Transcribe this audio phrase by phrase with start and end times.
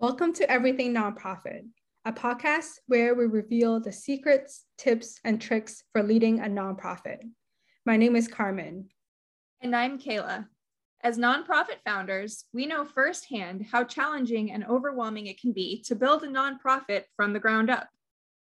[0.00, 1.62] Welcome to Everything Nonprofit,
[2.04, 7.18] a podcast where we reveal the secrets, tips, and tricks for leading a nonprofit.
[7.84, 8.90] My name is Carmen.
[9.60, 10.46] And I'm Kayla.
[11.02, 16.22] As nonprofit founders, we know firsthand how challenging and overwhelming it can be to build
[16.22, 17.88] a nonprofit from the ground up.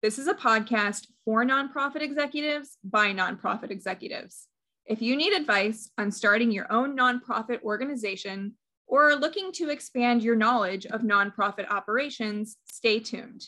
[0.00, 4.48] This is a podcast for nonprofit executives by nonprofit executives.
[4.86, 8.54] If you need advice on starting your own nonprofit organization,
[8.86, 13.46] or looking to expand your knowledge of nonprofit operations, stay tuned.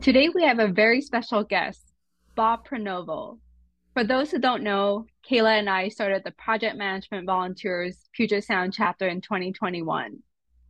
[0.00, 1.92] Today we have a very special guest,
[2.34, 3.38] Bob Prenovost.
[3.94, 8.74] For those who don't know, Kayla and I started the Project Management Volunteers Puget Sound
[8.74, 10.18] chapter in 2021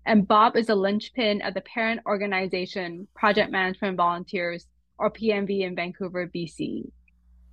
[0.07, 4.67] and Bob is a linchpin of the parent organization Project Management Volunteers,
[4.99, 6.91] or PMV, in Vancouver, BC.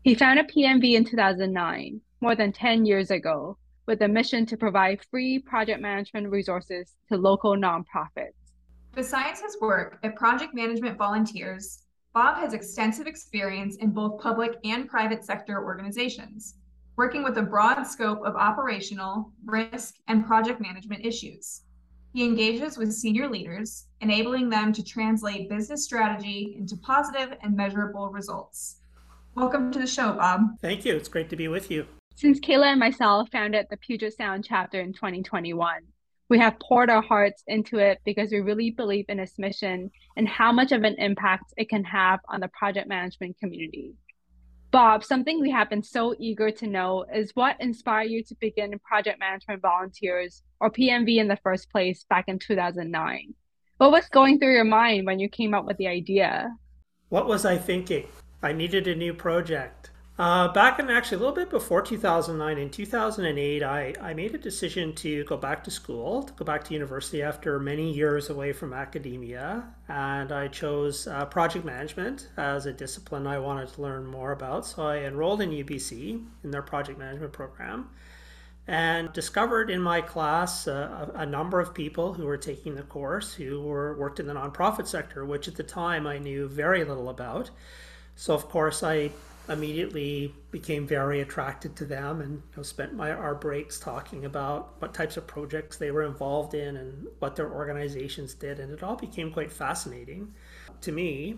[0.04, 5.04] He founded PMV in 2009, more than 10 years ago, with a mission to provide
[5.10, 8.34] free project management resources to local nonprofits.
[8.94, 14.90] Besides his work at Project Management Volunteers, Bob has extensive experience in both public and
[14.90, 16.56] private sector organizations,
[16.98, 21.62] working with a broad scope of operational, risk, and project management issues.
[22.14, 28.10] He engages with senior leaders, enabling them to translate business strategy into positive and measurable
[28.10, 28.82] results.
[29.34, 30.60] Welcome to the show, Bob.
[30.60, 30.94] Thank you.
[30.94, 31.88] It's great to be with you.
[32.16, 35.84] Since Kayla and myself founded the Puget Sound chapter in 2021,
[36.28, 40.28] we have poured our hearts into it because we really believe in its mission and
[40.28, 43.94] how much of an impact it can have on the project management community.
[44.72, 48.80] Bob, something we have been so eager to know is what inspired you to begin
[48.80, 53.34] Project Management Volunteers, or PMV, in the first place back in 2009?
[53.80, 56.56] What was going through your mind when you came up with the idea?
[57.10, 58.08] What was I thinking?
[58.42, 59.91] I needed a new project.
[60.22, 64.38] Uh, back in actually a little bit before 2009, in 2008, I, I made a
[64.38, 68.54] decision to go back to school, to go back to university after many years away
[68.54, 69.64] from academia.
[69.90, 74.68] And I chose uh, project management as a discipline I wanted to learn more about.
[74.68, 77.90] So I enrolled in UBC in their project management program
[78.68, 82.84] and discovered in my class uh, a, a, number of people who were taking the
[82.84, 86.84] course who were worked in the nonprofit sector, which at the time I knew very
[86.84, 87.50] little about.
[88.16, 89.10] So of course I
[89.50, 94.76] immediately became very attracted to them and you know, spent my our breaks talking about
[94.80, 98.84] what types of projects they were involved in and what their organizations did and it
[98.84, 100.34] all became quite fascinating
[100.82, 101.38] to me.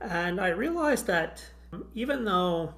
[0.00, 1.42] And i realized that
[1.94, 2.74] even though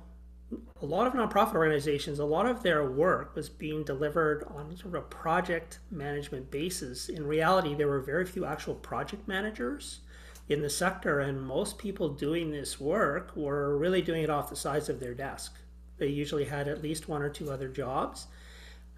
[0.82, 4.94] a lot of nonprofit organizations a lot of their work was being delivered on sort
[4.94, 10.00] of a project management basis in reality there were very few actual project managers
[10.50, 14.56] in the sector, and most people doing this work were really doing it off the
[14.56, 15.55] sides of their desk.
[15.97, 18.27] They usually had at least one or two other jobs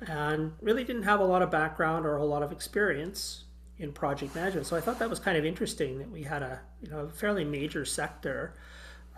[0.00, 3.44] and really didn't have a lot of background or a lot of experience
[3.78, 4.66] in project management.
[4.66, 7.44] So I thought that was kind of interesting that we had a you know fairly
[7.44, 8.54] major sector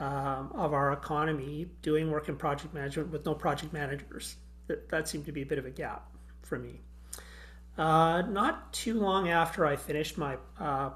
[0.01, 4.37] um, of our economy doing work in project management with no project managers.
[4.67, 6.09] That, that seemed to be a bit of a gap
[6.43, 6.81] for me.
[7.77, 10.91] Uh, not too long after I finished my uh,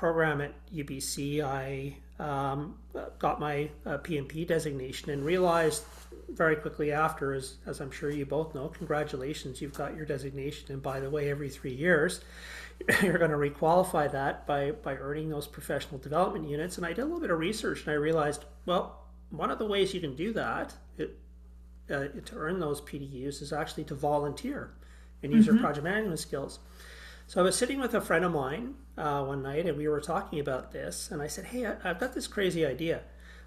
[0.00, 2.78] program at UBC, I um,
[3.18, 5.84] got my uh, PMP designation and realized
[6.30, 10.72] very quickly after, as, as I'm sure you both know, congratulations, you've got your designation.
[10.72, 12.22] And by the way, every three years,
[13.02, 16.78] you're going to requalify that by, by earning those professional development units.
[16.78, 19.66] And I did a little bit of research and I realized, well, one of the
[19.66, 21.18] ways you can do that it,
[21.90, 24.70] uh, to earn those PDUs is actually to volunteer
[25.22, 25.56] and use mm-hmm.
[25.56, 26.58] your project management skills.
[27.30, 30.00] So I was sitting with a friend of mine uh, one night and we were
[30.00, 31.12] talking about this.
[31.12, 33.02] And I said, Hey, I, have got this crazy idea.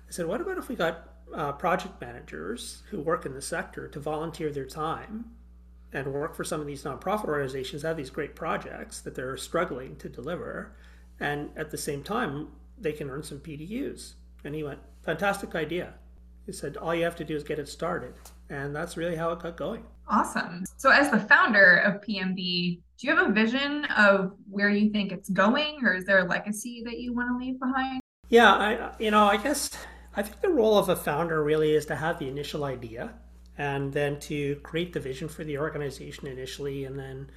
[0.07, 3.89] I said, What about if we got uh, project managers who work in the sector
[3.89, 5.25] to volunteer their time
[5.91, 9.35] and work for some of these nonprofit organizations that have these great projects that they're
[9.35, 10.77] struggling to deliver?
[11.19, 14.13] And at the same time, they can earn some PDUs.
[14.45, 15.95] And he went, Fantastic idea.
[16.45, 18.13] He said, All you have to do is get it started.
[18.53, 19.83] And that's really how it got going.
[20.07, 20.63] Awesome.
[20.77, 25.11] So, as the founder of PMV, do you have a vision of where you think
[25.11, 27.99] it's going, or is there a legacy that you want to leave behind?
[28.29, 29.71] Yeah, I, you know, I guess
[30.15, 33.13] I think the role of a founder really is to have the initial idea,
[33.57, 37.31] and then to create the vision for the organization initially, and then,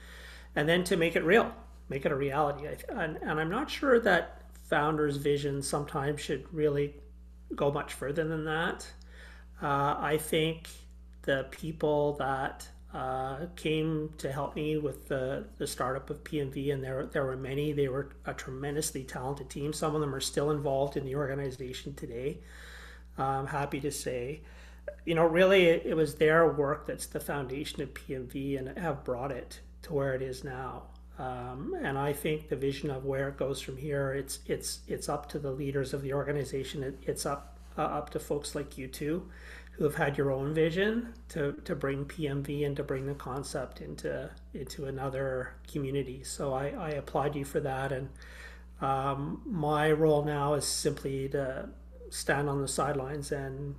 [0.55, 1.51] and then to make it real,
[1.89, 2.67] make it a reality.
[2.91, 6.97] And, and I'm not sure that founders' vision sometimes should really
[7.55, 8.87] go much further than that.
[9.63, 10.69] Uh, I think
[11.27, 16.83] the people that uh, came to help me with the, the startup of PMV, and
[16.83, 17.73] there there were many.
[17.73, 19.73] They were a tremendously talented team.
[19.73, 22.39] Some of them are still involved in the organization today.
[23.19, 24.41] I'm happy to say.
[25.05, 29.05] You know, really, it, it was their work that's the foundation of PMV and have
[29.05, 30.85] brought it to where it is now.
[31.19, 35.09] Um, and I think the vision of where it goes from here, it's it's it's
[35.09, 36.83] up to the leaders of the organization.
[36.83, 39.29] It, it's up uh, up to folks like you two,
[39.77, 43.83] who have had your own vision to, to bring PMV and to bring the concept
[43.83, 46.25] into into another community.
[46.25, 47.93] So I, I applaud you for that.
[47.93, 48.09] And
[48.81, 51.69] um, my role now is simply to
[52.09, 53.75] stand on the sidelines and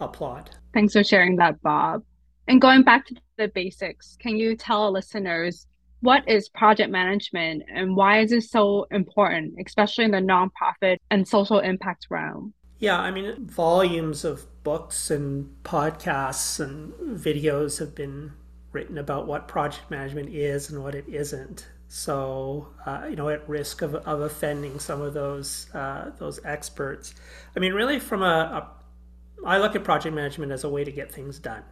[0.00, 0.50] applaud.
[0.72, 2.02] Thanks for sharing that, Bob.
[2.48, 5.66] And going back to the basics, can you tell listeners
[6.00, 11.26] what is project management and why is it so important, especially in the nonprofit and
[11.26, 12.52] social impact realm?
[12.78, 18.32] Yeah, I mean, volumes of books and podcasts and videos have been
[18.72, 21.66] written about what project management is and what it isn't.
[21.88, 27.14] So, uh, you know, at risk of, of offending some of those uh, those experts,
[27.56, 30.90] I mean, really, from a, a, I look at project management as a way to
[30.90, 31.62] get things done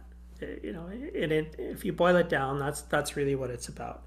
[0.63, 4.03] you know, it, it, if you boil it down, that's that's really what it's about.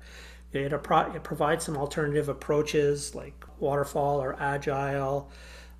[0.52, 5.30] It, it provides some alternative approaches like waterfall or agile.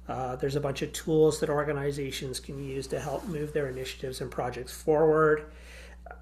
[0.09, 4.21] Uh, there's a bunch of tools that organizations can use to help move their initiatives
[4.21, 5.47] and projects forward.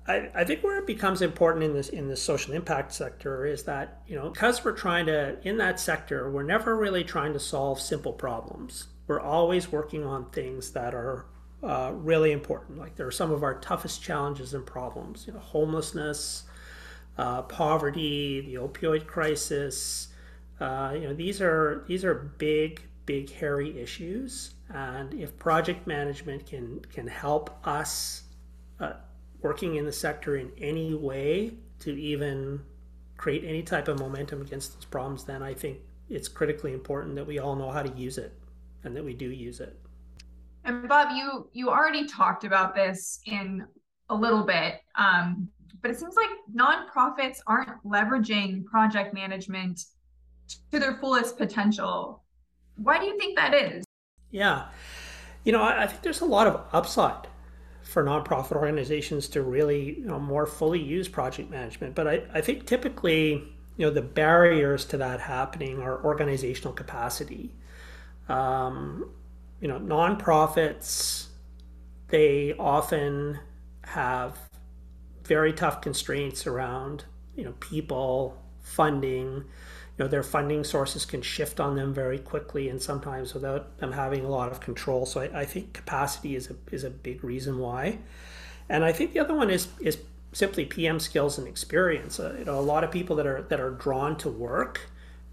[0.06, 3.64] I, I think where it becomes important in this in the social impact sector is
[3.64, 7.40] that you know because we're trying to in that sector we're never really trying to
[7.40, 8.86] solve simple problems.
[9.06, 11.26] We're always working on things that are
[11.62, 12.78] uh, really important.
[12.78, 16.44] Like there are some of our toughest challenges and problems, you know, homelessness,
[17.19, 20.08] uh, poverty, the opioid crisis.
[20.60, 26.46] Uh, you know, these are these are big, big, hairy issues, and if project management
[26.46, 28.22] can can help us
[28.80, 28.94] uh,
[29.42, 32.60] working in the sector in any way to even
[33.16, 35.78] create any type of momentum against those problems, then I think
[36.08, 38.32] it's critically important that we all know how to use it
[38.84, 39.78] and that we do use it.
[40.64, 43.64] And Bob, you you already talked about this in
[44.08, 45.48] a little bit, um,
[45.82, 49.80] but it seems like nonprofits aren't leveraging project management
[50.72, 52.23] to their fullest potential.
[52.76, 53.84] Why do you think that is?
[54.30, 54.66] Yeah,
[55.44, 57.28] you know, I, think there's a lot of upside
[57.82, 61.94] for nonprofit organizations to really you know, more fully use project management.
[61.94, 63.30] But I, I think typically,
[63.76, 67.52] you know, the barriers to that happening are organizational capacity.
[68.28, 69.10] Um,
[69.60, 71.26] you know, nonprofits,
[72.08, 73.38] they often
[73.82, 74.38] have
[75.24, 77.04] very tough constraints around,
[77.36, 79.44] you know, people, funding.
[79.96, 83.93] You know, their funding sources can shift on them very quickly and sometimes without them
[83.93, 85.06] having a lot of control.
[85.06, 87.99] So I, I think capacity is a, is a big reason why.
[88.69, 89.99] And I think the other one is, is
[90.32, 92.19] simply PM skills and experience.
[92.19, 94.81] Uh, you know, a lot of people that are, that are drawn to work,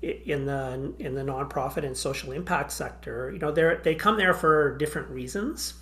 [0.01, 4.33] in the in the nonprofit and social impact sector, you know, they they come there
[4.33, 5.75] for different reasons.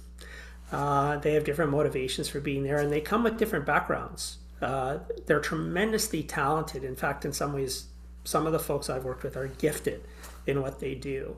[0.72, 4.38] Uh, they have different motivations for being there, and they come with different backgrounds.
[4.62, 6.84] Uh, they're tremendously talented.
[6.84, 7.86] In fact, in some ways,
[8.30, 10.04] some of the folks I've worked with are gifted
[10.46, 11.36] in what they do.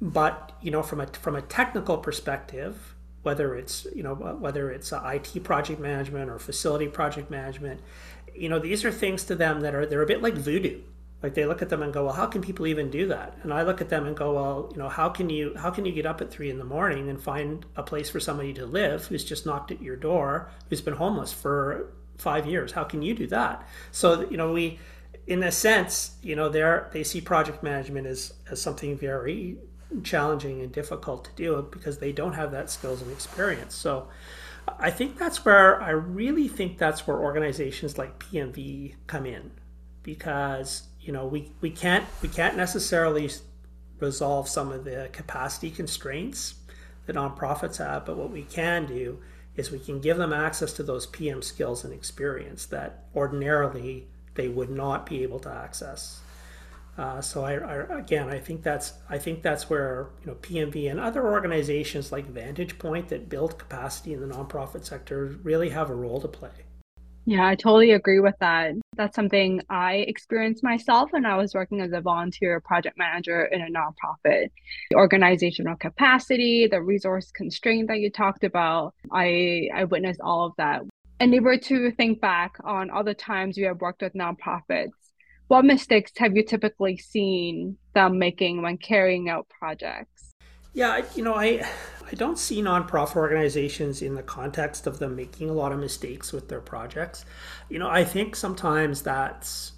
[0.00, 4.90] But you know, from a from a technical perspective, whether it's you know whether it's
[4.90, 7.80] IT project management or facility project management,
[8.34, 10.80] you know, these are things to them that are they're a bit like voodoo.
[11.22, 13.36] Like they look at them and go well how can people even do that?
[13.42, 15.84] And i look at them and go well you know how can you how can
[15.84, 18.64] you get up at three in the morning and find a place for somebody to
[18.64, 22.72] live who's just knocked at your door who's been homeless for five years?
[22.72, 23.68] How can you do that?
[23.92, 24.78] So you know we
[25.30, 29.56] in a sense you know they're they see project management as as something very
[30.02, 33.74] challenging and difficult to do because they don't have that skills and experience.
[33.74, 34.08] So
[34.78, 39.50] i think that's where i really think that's where organizations like pmv come in
[40.02, 43.28] because you know we, we can't we can't necessarily
[43.98, 46.54] resolve some of the capacity constraints
[47.06, 49.18] that nonprofits have but what we can do
[49.56, 54.48] is we can give them access to those pm skills and experience that ordinarily they
[54.48, 56.20] would not be able to access
[56.98, 60.90] uh, so I, I, again I think that's I think that's where you know PMV
[60.90, 65.88] and other organizations like Vantage Point that build capacity in the nonprofit sector really have
[65.88, 66.50] a role to play.
[67.26, 68.74] Yeah, I totally agree with that.
[68.96, 73.60] That's something I experienced myself when I was working as a volunteer project manager in
[73.60, 74.48] a nonprofit.
[74.90, 80.54] The organizational capacity, the resource constraint that you talked about, I, I witnessed all of
[80.56, 80.82] that.
[81.20, 84.88] And we were to think back on all the times you have worked with nonprofits,
[85.48, 90.30] what mistakes have you typically seen them making when carrying out projects?
[90.72, 91.66] Yeah, you know, I
[92.10, 96.32] I don't see nonprofit organizations in the context of them making a lot of mistakes
[96.32, 97.26] with their projects.
[97.68, 99.72] You know, I think sometimes that's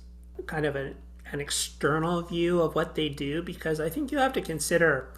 [0.47, 0.95] kind of an,
[1.33, 5.13] an external view of what they do because I think you have to consider,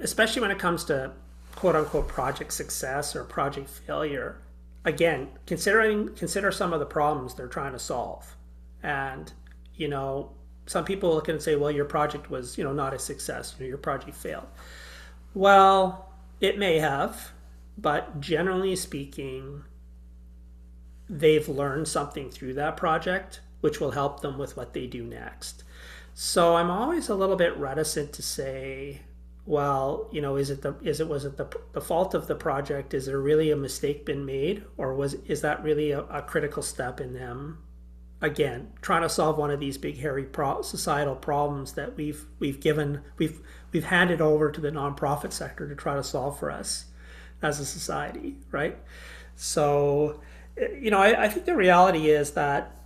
[0.00, 1.12] especially when it comes to
[1.56, 4.38] quote unquote project success or project failure,
[4.84, 8.36] again, considering consider some of the problems they're trying to solve.
[8.82, 9.32] And,
[9.74, 10.32] you know,
[10.66, 13.64] some people look and say, well, your project was, you know, not a success, you
[13.64, 14.46] know, your project failed.
[15.34, 16.08] Well,
[16.40, 17.32] it may have,
[17.76, 19.64] but generally speaking,
[21.08, 25.64] they've learned something through that project, which will help them with what they do next.
[26.14, 29.00] So I'm always a little bit reticent to say,
[29.50, 32.36] well, you know, is it the is it was it the, the fault of the
[32.36, 32.94] project?
[32.94, 36.62] Is there really a mistake been made, or was is that really a, a critical
[36.62, 37.58] step in them?
[38.20, 42.60] Again, trying to solve one of these big hairy pro- societal problems that we've we've
[42.60, 43.40] given we've
[43.72, 46.84] we've handed over to the nonprofit sector to try to solve for us
[47.42, 48.78] as a society, right?
[49.34, 50.20] So,
[50.58, 52.76] eh, you know, I, I think the reality is that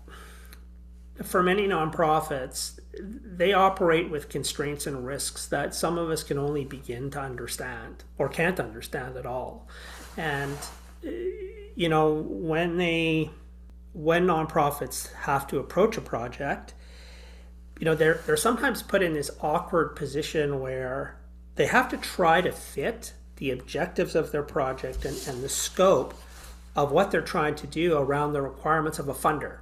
[1.22, 6.64] for many nonprofits, they operate with constraints and risks that some of us can only
[6.64, 9.68] begin to understand or can't understand at all.
[10.16, 10.56] And
[11.04, 11.10] eh,
[11.74, 13.30] you know, when they
[13.92, 16.74] when nonprofits have to approach a project,
[17.78, 21.16] you know, they're they're sometimes put in this awkward position where
[21.56, 26.14] they have to try to fit the objectives of their project and, and the scope
[26.76, 29.58] of what they're trying to do around the requirements of a funder.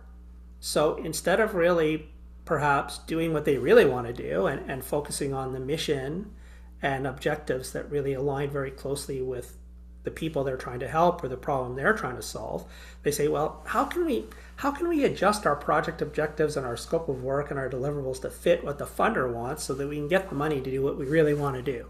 [0.60, 2.08] So instead of really
[2.44, 6.32] perhaps doing what they really want to do and, and focusing on the mission
[6.80, 9.56] and objectives that really align very closely with
[10.04, 12.64] the people they're trying to help or the problem they're trying to solve
[13.04, 14.24] they say well how can we
[14.62, 18.20] how can we adjust our project objectives and our scope of work and our deliverables
[18.22, 20.80] to fit what the funder wants so that we can get the money to do
[20.82, 21.88] what we really want to do?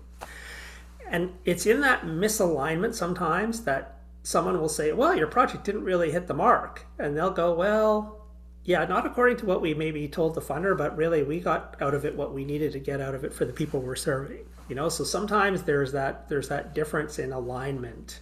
[1.06, 6.12] And it's in that misalignment sometimes that someone will say well your project didn't really
[6.12, 6.86] hit the mark.
[6.98, 8.21] And they'll go well
[8.64, 11.94] yeah, not according to what we maybe told the funder, but really we got out
[11.94, 14.44] of it what we needed to get out of it for the people we're serving.
[14.68, 18.20] You know, so sometimes there's that there's that difference in alignment.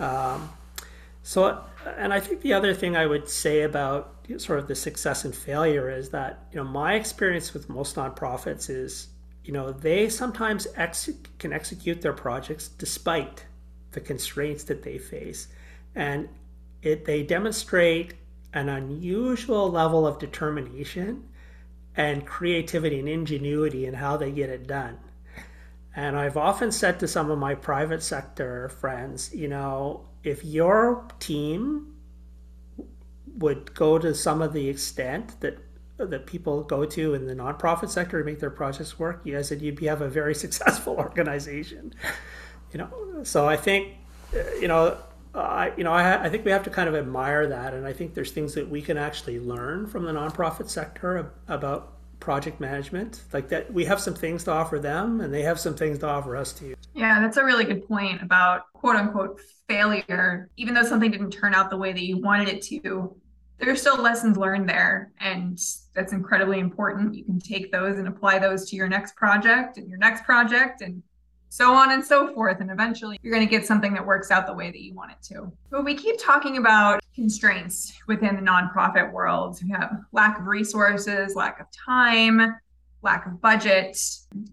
[0.00, 0.50] Um,
[1.22, 1.62] so,
[1.96, 5.34] and I think the other thing I would say about sort of the success and
[5.34, 9.08] failure is that you know my experience with most nonprofits is
[9.44, 13.44] you know they sometimes ex- can execute their projects despite
[13.92, 15.46] the constraints that they face,
[15.94, 16.28] and
[16.82, 18.14] it they demonstrate
[18.52, 21.28] an unusual level of determination
[21.96, 24.98] and creativity and ingenuity in how they get it done.
[25.94, 31.08] And I've often said to some of my private sector friends, you know, if your
[31.18, 31.96] team
[33.38, 35.58] would go to some of the extent that
[35.98, 39.50] that people go to in the nonprofit sector to make their projects work, you guys,
[39.50, 41.92] you'd have a very successful organization.
[42.72, 43.96] You know, so I think,
[44.34, 44.96] uh, you know,
[45.34, 47.92] I, you know, I, I, think we have to kind of admire that, and I
[47.92, 53.22] think there's things that we can actually learn from the nonprofit sector about project management.
[53.32, 56.08] Like that, we have some things to offer them, and they have some things to
[56.08, 56.74] offer us too.
[56.94, 60.50] Yeah, that's a really good point about quote unquote failure.
[60.56, 63.16] Even though something didn't turn out the way that you wanted it to,
[63.58, 65.60] there's still lessons learned there, and
[65.94, 67.14] that's incredibly important.
[67.14, 70.80] You can take those and apply those to your next project and your next project,
[70.80, 71.02] and
[71.50, 72.60] so on and so forth.
[72.60, 75.10] And eventually you're going to get something that works out the way that you want
[75.10, 75.52] it to.
[75.70, 79.58] But we keep talking about constraints within the nonprofit world.
[79.62, 82.56] We have lack of resources, lack of time,
[83.02, 83.98] lack of budget.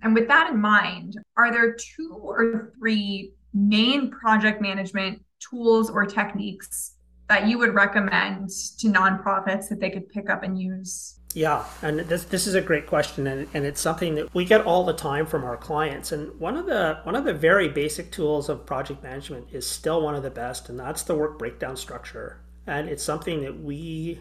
[0.02, 6.06] And with that in mind, are there two or three main project management tools or
[6.06, 6.96] techniques
[7.30, 8.50] that you would recommend
[8.80, 12.62] to nonprofits that they could pick up and use yeah, and this this is a
[12.62, 16.12] great question, and, and it's something that we get all the time from our clients.
[16.12, 20.02] And one of the one of the very basic tools of project management is still
[20.02, 22.40] one of the best, and that's the work breakdown structure.
[22.66, 24.20] And it's something that we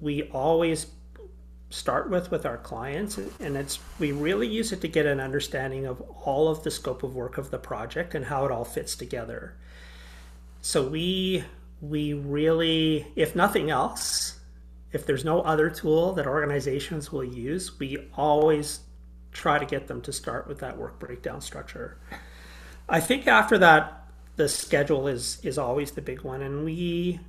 [0.00, 0.88] we always
[1.70, 5.86] start with with our clients, and it's we really use it to get an understanding
[5.86, 8.96] of all of the scope of work of the project and how it all fits
[8.96, 9.56] together.
[10.60, 11.42] So we
[11.80, 14.39] we really, if nothing else,
[14.92, 18.80] if there's no other tool that organizations will use, we always
[19.32, 21.98] try to get them to start with that work breakdown structure.
[22.88, 27.20] I think after that, the schedule is is always the big one, and we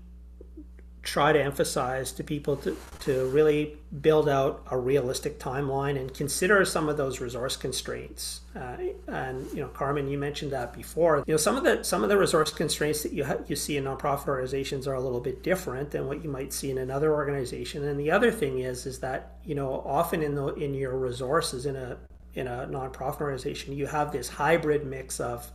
[1.04, 6.64] try to emphasize to people to, to really build out a realistic timeline and consider
[6.64, 8.42] some of those resource constraints.
[8.56, 8.78] Uh,
[9.08, 11.24] and you know, Carmen, you mentioned that before.
[11.26, 13.78] You know, some of the some of the resource constraints that you ha- you see
[13.78, 17.14] in nonprofit organizations are a little bit different than what you might see in another
[17.14, 17.84] organization.
[17.84, 21.66] And the other thing is is that you know often in the in your resources
[21.66, 21.98] in a
[22.36, 25.52] in a nonprofit organization you have this hybrid mix of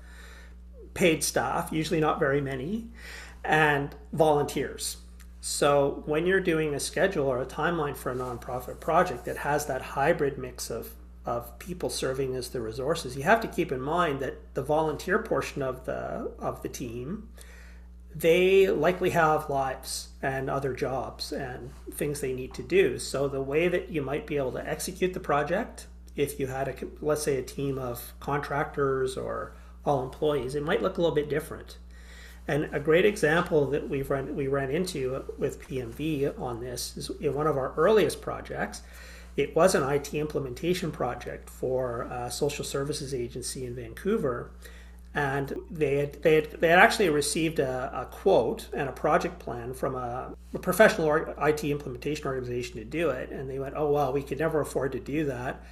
[0.92, 2.88] paid staff, usually not very many,
[3.44, 4.96] and volunteers
[5.48, 9.66] so when you're doing a schedule or a timeline for a nonprofit project that has
[9.66, 10.90] that hybrid mix of,
[11.24, 15.20] of people serving as the resources, you have to keep in mind that the volunteer
[15.20, 17.28] portion of the of the team,
[18.12, 22.98] they likely have lives and other jobs and things they need to do.
[22.98, 25.86] So the way that you might be able to execute the project,
[26.16, 29.52] if you had a let's say a team of contractors or
[29.84, 31.78] all employees, it might look a little bit different.
[32.48, 37.10] And a great example that we've run we ran into with PMV on this is
[37.20, 38.82] in one of our earliest projects
[39.36, 44.50] it was an IT implementation project for a social services agency in Vancouver.
[45.14, 49.38] And they had, they had, they had actually received a, a quote and a project
[49.38, 53.30] plan from a, a professional IT implementation organization to do it.
[53.30, 55.64] And they went, oh, well, we could never afford to do that.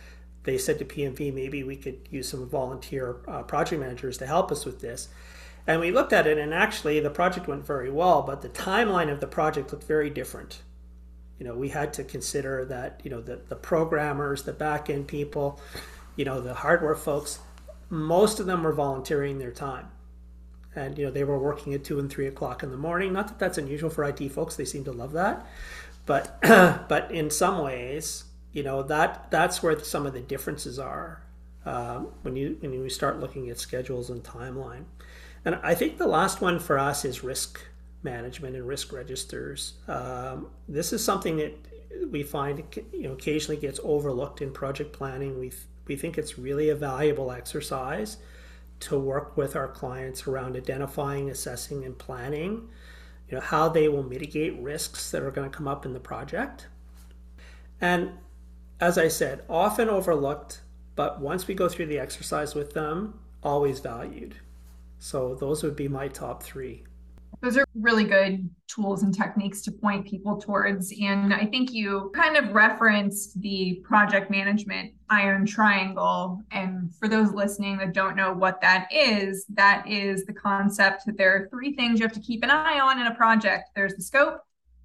[0.45, 4.51] They said to PMV, maybe we could use some volunteer uh, project managers to help
[4.51, 5.09] us with this.
[5.67, 9.11] And we looked at it, and actually, the project went very well, but the timeline
[9.11, 10.61] of the project looked very different
[11.39, 15.09] you know, we had to consider that, you know, the, the programmers, the back end
[15.09, 15.61] people,
[16.17, 17.41] you know, the hardware folks,
[17.91, 19.89] most of them were volunteering their time.
[20.77, 23.13] And, you know, they were working at two and three o'clock in the morning.
[23.13, 24.57] Not that that's unusual for IT folks.
[24.57, 25.47] They seem to love that.
[26.07, 26.41] But,
[26.89, 31.23] but in some ways, you know, that that's where some of the differences are
[31.65, 34.85] um, when you when you start looking at schedules and timeline.
[35.45, 37.61] And I think the last one for us is risk
[38.03, 39.75] management and risk registers.
[39.89, 41.55] Um, this is something that
[42.11, 45.39] we find you know occasionally gets overlooked in project planning.
[45.39, 45.53] We
[45.87, 48.17] we think it's really a valuable exercise
[48.81, 52.69] to work with our clients around identifying, assessing, and planning.
[53.29, 56.01] You know how they will mitigate risks that are going to come up in the
[56.01, 56.69] project.
[57.81, 58.13] And
[58.81, 60.61] as I said, often overlooked,
[60.97, 64.37] but once we go through the exercise with them, always valued.
[65.05, 66.85] So those would be my top three
[67.43, 70.95] those are really good tools and techniques to point people towards.
[70.99, 76.41] And I think you kind of referenced the project management iron triangle.
[76.51, 81.19] And for those listening that don't know what that is, that is the concept that
[81.19, 83.95] there are three things you have to keep an eye on in a project there's
[83.95, 84.41] the scope,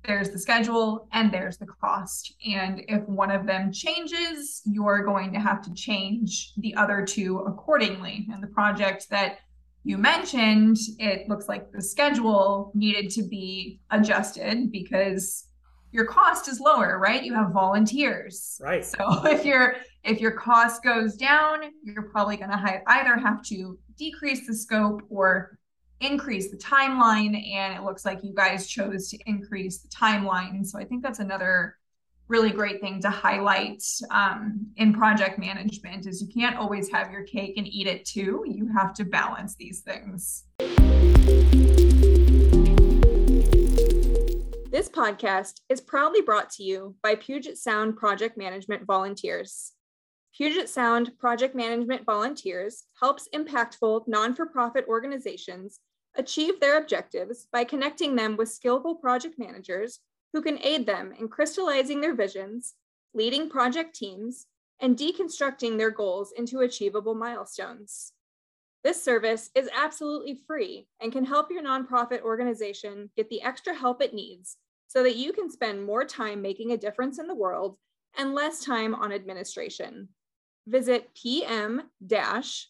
[0.06, 2.36] there's the schedule, and there's the cost.
[2.46, 7.40] And if one of them changes, you're going to have to change the other two
[7.40, 8.28] accordingly.
[8.34, 9.40] And the project that
[9.84, 15.48] you mentioned, it looks like the schedule needed to be adjusted because
[15.92, 17.24] your cost is lower, right?
[17.24, 18.60] You have volunteers.
[18.62, 18.86] Right.
[18.86, 23.78] So if your if your cost goes down, you're probably going to either have to
[23.98, 25.58] decrease the scope or
[26.02, 30.66] increase the timeline and it looks like you guys chose to increase the timeline.
[30.66, 31.76] So I think that's another
[32.30, 37.24] really great thing to highlight um, in project management is you can't always have your
[37.24, 38.44] cake and eat it too.
[38.48, 40.46] You have to balance these things.
[44.72, 49.74] This podcast is proudly brought to you by puget sound project management volunteers.
[50.38, 55.80] Puget sound project management volunteers helps impactful non-for-profit organizations
[56.16, 60.00] achieve their objectives by connecting them with skillful project managers
[60.34, 62.76] who can aid them in crystallizing their visions,
[63.14, 64.46] leading project teams,
[64.80, 68.14] and deconstructing their goals into achievable milestones.
[68.84, 74.02] This service is absolutely free and can help your nonprofit organization get the extra help
[74.02, 74.56] it needs
[74.88, 77.78] so that you can spend more time making a difference in the world
[78.18, 80.08] and less time on administration.
[80.66, 81.84] Visit pm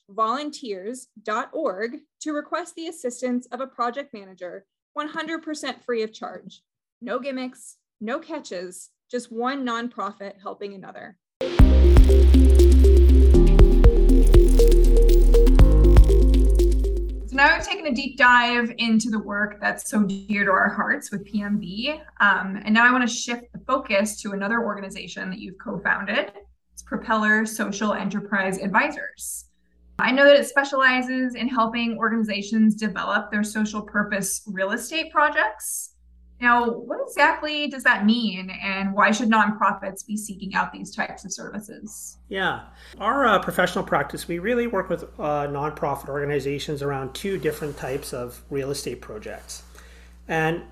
[0.10, 4.65] volunteers.org to request the assistance of a project manager
[4.98, 6.62] 100% free of charge.
[7.02, 11.18] No gimmicks, no catches, just one nonprofit helping another.
[17.26, 20.68] So now we've taken a deep dive into the work that's so dear to our
[20.68, 22.02] hearts with PMV.
[22.20, 25.80] Um, and now I want to shift the focus to another organization that you've co
[25.80, 26.34] founded.
[26.74, 29.46] It's Propellor Social Enterprise Advisors.
[30.00, 35.96] I know that it specializes in helping organizations develop their social purpose real estate projects.
[36.41, 41.25] Now, what exactly does that mean, and why should nonprofits be seeking out these types
[41.25, 42.17] of services?
[42.30, 42.62] Yeah,
[42.97, 48.13] our uh, professional practice, we really work with uh, nonprofit organizations around two different types
[48.13, 49.63] of real estate projects.
[50.30, 50.63] And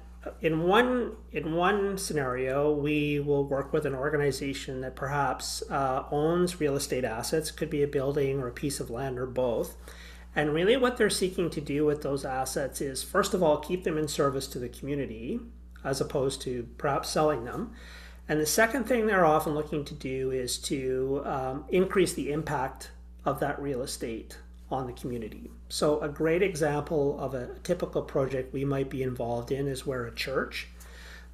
[0.41, 6.59] in one in one scenario, we will work with an organization that perhaps uh, owns
[6.59, 9.75] real estate assets, could be a building or a piece of land or both.
[10.35, 13.83] And really, what they're seeking to do with those assets is, first of all, keep
[13.83, 15.39] them in service to the community
[15.87, 17.73] as opposed to perhaps selling them.
[18.29, 22.91] And the second thing they're often looking to do is to um, increase the impact
[23.23, 24.37] of that real estate
[24.69, 25.49] on the community.
[25.69, 30.05] So, a great example of a typical project we might be involved in is where
[30.05, 30.67] a church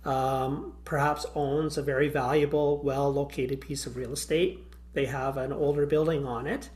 [0.06, 4.60] um, perhaps owns a very valuable, well located piece of real estate.
[4.94, 6.70] they have an older building on it.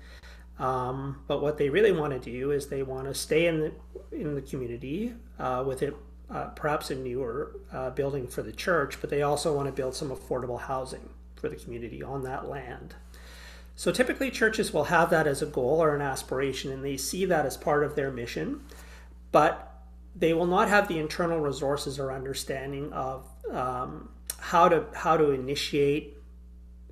[0.58, 3.72] Um, but what they really want to do is they want to stay in the
[4.12, 5.96] in the community uh, with it,
[6.30, 9.96] uh, perhaps a newer uh, building for the church, but they also want to build
[9.96, 12.96] some affordable housing for the community on that land.
[13.76, 17.26] So typically, churches will have that as a goal or an aspiration, and they see
[17.26, 18.62] that as part of their mission,
[19.32, 19.84] but
[20.16, 24.10] they will not have the internal resources or understanding of um,
[24.40, 26.16] how to how to initiate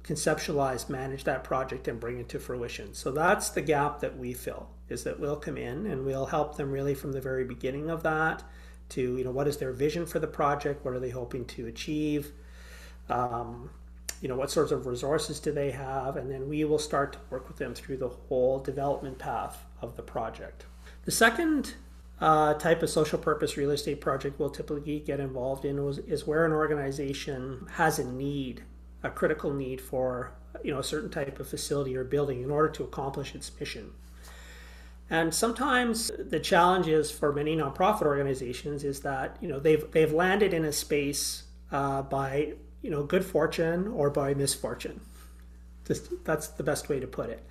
[0.03, 2.93] conceptualize, manage that project, and bring it to fruition.
[2.93, 4.69] So that's the gap that we fill.
[4.87, 8.03] Is that we'll come in and we'll help them really from the very beginning of
[8.03, 8.43] that
[8.89, 11.67] to you know what is their vision for the project, what are they hoping to
[11.67, 12.31] achieve,
[13.09, 13.69] um,
[14.21, 17.19] you know what sorts of resources do they have, and then we will start to
[17.29, 20.65] work with them through the whole development path of the project.
[21.05, 21.75] The second
[22.19, 26.25] uh, type of social purpose real estate project we'll typically get involved in is, is
[26.25, 28.63] where an organization has a need
[29.05, 32.69] a critical need for you know a certain type of facility or building in order
[32.69, 33.91] to accomplish its mission.
[35.09, 40.11] And sometimes the challenge is for many nonprofit organizations is that you know they've they've
[40.11, 45.01] landed in a space uh, by you know good fortune or by misfortune.
[45.85, 47.43] Just, that's the best way to put it.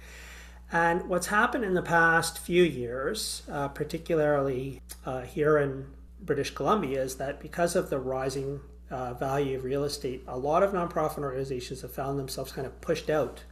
[0.72, 5.86] And what's happened in the past few years, uh, particularly uh, here in
[6.20, 10.64] British Columbia, is that because of the rising uh, value of real estate, a lot
[10.64, 13.44] of nonprofit organizations have found themselves kind of pushed out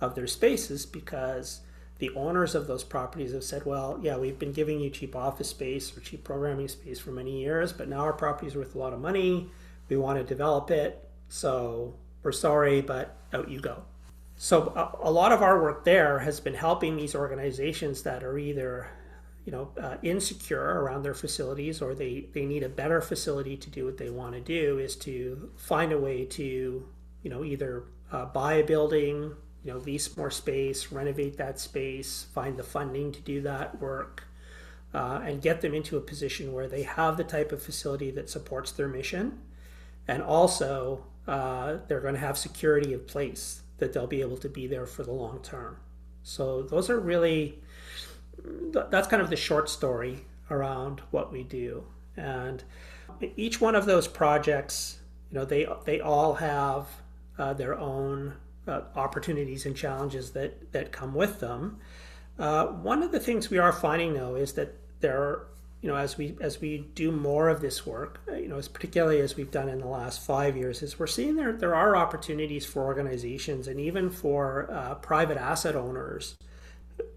[0.00, 1.60] of their spaces because
[2.04, 5.48] the owners of those properties have said, well, yeah, we've been giving you cheap office
[5.48, 8.78] space or cheap programming space for many years, but now our property is worth a
[8.78, 9.48] lot of money.
[9.88, 11.08] We want to develop it.
[11.30, 13.84] So we're sorry, but out you go.
[14.36, 18.36] So a, a lot of our work there has been helping these organizations that are
[18.36, 18.90] either
[19.46, 23.70] you know uh, insecure around their facilities or they they need a better facility to
[23.70, 26.86] do what they want to do is to find a way to
[27.22, 32.26] you know either uh, buy a building you know lease more space renovate that space
[32.34, 34.24] find the funding to do that work
[34.92, 38.30] uh, and get them into a position where they have the type of facility that
[38.30, 39.38] supports their mission
[40.06, 44.48] and also uh, they're going to have security in place that they'll be able to
[44.48, 45.78] be there for the long term
[46.22, 47.58] so those are really
[48.72, 51.84] that's kind of the short story around what we do.
[52.16, 52.62] And
[53.36, 54.98] each one of those projects,
[55.30, 56.88] you know, they they all have
[57.38, 58.34] uh, their own
[58.66, 61.78] uh, opportunities and challenges that that come with them.
[62.38, 65.46] Uh, one of the things we are finding though is that there are,
[65.80, 68.68] you know, as we as we do more of this work, uh, you know, as
[68.68, 71.96] particularly as we've done in the last five years, is we're seeing there there are
[71.96, 76.36] opportunities for organizations and even for uh, private asset owners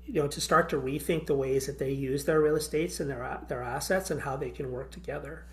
[0.08, 3.10] you know to start to rethink the ways that they use their real estates and
[3.10, 5.46] their their assets and how they can work together.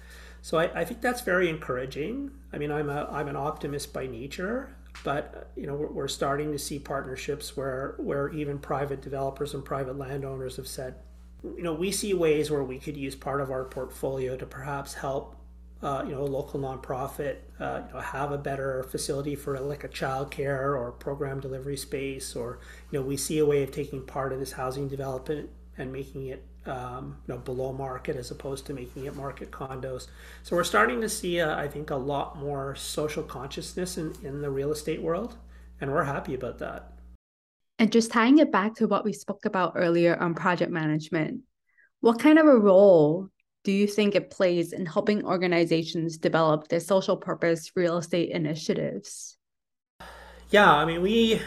[0.42, 2.30] So I, I think that's very encouraging.
[2.52, 6.58] I mean, I'm a I'm an optimist by nature, but you know we're, starting to
[6.58, 10.94] see partnerships where where even private developers and private landowners have said,
[11.42, 14.94] you know, we see ways where we could use part of our portfolio to perhaps
[14.94, 15.36] help
[15.84, 19.84] uh, you know, a local nonprofit, uh, you know, have a better facility for like
[19.84, 22.58] a child care or program delivery space, or
[22.90, 26.26] you know, we see a way of taking part of this housing development and making
[26.26, 30.08] it um, you know below market as opposed to making it market condos.
[30.42, 34.40] So we're starting to see, uh, I think, a lot more social consciousness in, in
[34.40, 35.36] the real estate world,
[35.80, 36.92] and we're happy about that.
[37.78, 41.40] And just tying it back to what we spoke about earlier on project management,
[42.00, 43.28] what kind of a role
[43.64, 49.36] do you think it plays in helping organizations develop their social purpose real estate initiatives?
[50.50, 51.40] Yeah, I mean, we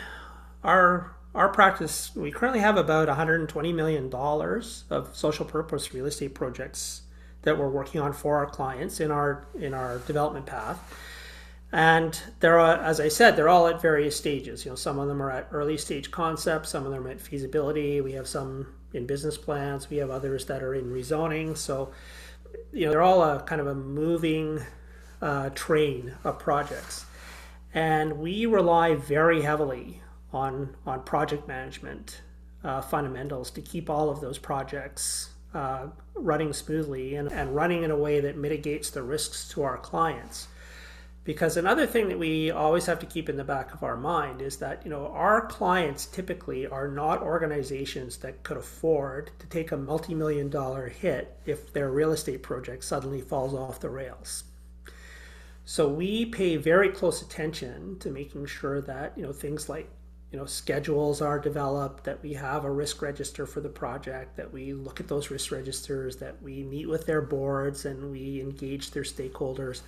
[0.64, 6.34] our our practice we currently have about 120 million dollars of social purpose real estate
[6.34, 7.04] projects
[7.44, 10.80] that we're working on for our clients in our in our development path.
[11.72, 14.66] And there are, as I said, they're all at various stages.
[14.66, 18.02] You know, some of them are at early stage concepts, some of them at feasibility.
[18.02, 19.90] We have some in business plans.
[19.90, 21.56] We have others that are in rezoning.
[21.56, 21.92] So,
[22.72, 24.62] you know, they're all a kind of a moving
[25.22, 27.06] uh, train of projects,
[27.74, 30.02] and we rely very heavily
[30.42, 30.54] on
[30.86, 32.22] on project management
[32.64, 37.92] uh, fundamentals to keep all of those projects uh, running smoothly and, and running in
[37.92, 40.48] a way that mitigates the risks to our clients.
[41.24, 44.42] Because another thing that we always have to keep in the back of our mind
[44.42, 49.74] is that, you know, our clients typically are not organizations that could afford to take
[49.74, 54.46] a multi-million dollar hit if their real estate project suddenly falls off the rails.
[55.66, 59.90] So we pay very close attention to making sure that, you know, things like
[60.32, 64.52] you know schedules are developed that we have a risk register for the project that
[64.52, 68.92] we look at those risk registers that we meet with their boards and we engage
[68.92, 69.82] their stakeholders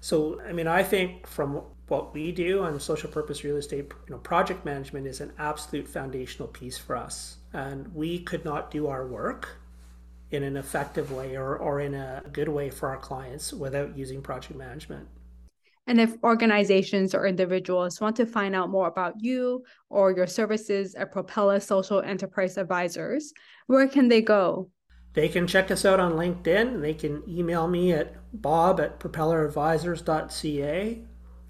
[0.00, 4.14] So, I mean, I think from what we do on social purpose real estate, you
[4.14, 7.38] know, project management is an absolute foundational piece for us.
[7.52, 9.56] And we could not do our work
[10.30, 14.20] in an effective way or, or in a good way for our clients without using
[14.22, 15.08] project management.
[15.86, 20.96] And if organizations or individuals want to find out more about you or your services
[20.96, 23.32] at Propellor Social Enterprise Advisors,
[23.66, 24.68] where can they go?
[25.12, 26.82] They can check us out on LinkedIn.
[26.82, 31.04] They can email me at bob at propelloradvisors.ca.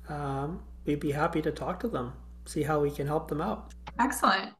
[0.08, 2.12] Um, we'd be happy to talk to them,
[2.44, 3.74] see how we can help them out.
[3.98, 4.52] Excellent.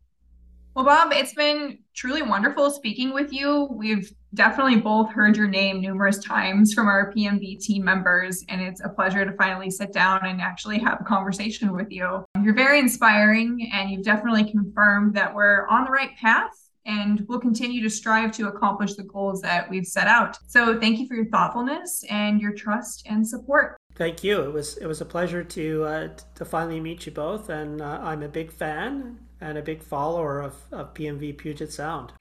[0.75, 3.69] Well, Bob, it's been truly wonderful speaking with you.
[3.71, 8.83] We've definitely both heard your name numerous times from our PMV team members, and it's
[8.83, 12.25] a pleasure to finally sit down and actually have a conversation with you.
[12.43, 16.51] You're very inspiring, and you've definitely confirmed that we're on the right path
[16.85, 20.39] and we'll continue to strive to accomplish the goals that we've set out.
[20.47, 23.77] So, thank you for your thoughtfulness and your trust and support.
[23.97, 24.43] Thank you.
[24.43, 27.99] It was it was a pleasure to uh, to finally meet you both, and uh,
[28.03, 32.13] I'm a big fan and a big follower of, of PMV Puget Sound.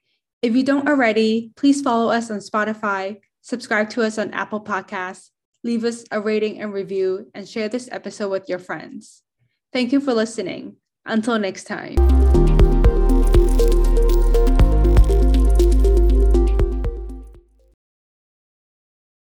[0.42, 5.30] If you don't already, please follow us on Spotify, subscribe to us on Apple Podcasts,
[5.64, 9.22] leave us a rating and review, and share this episode with your friends.
[9.72, 10.76] Thank you for listening.
[11.04, 12.45] Until next time.